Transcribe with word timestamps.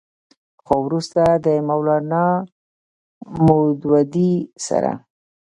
خو 0.63 0.75
وروستو 0.85 1.25
د 1.45 1.47
مولانا 1.67 2.25
مودودي 3.45 4.33
سره 4.67 4.91